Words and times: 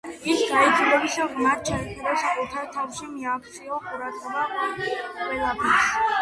ის 0.33 0.39
გაიძულებს 0.51 1.17
ღრმად 1.33 1.61
ჩაიხედო 1.67 2.13
საკუთარ 2.21 2.65
თავში, 2.77 3.11
მიაქციო 3.11 3.79
ყურადღება 3.85 4.49
ყველაფერს. 4.55 5.95